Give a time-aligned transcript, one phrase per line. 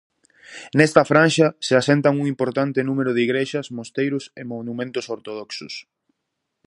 [0.77, 5.73] Nesta franxa se asentan un importante número de igrexas, mosteiros e monumentos ortodoxos.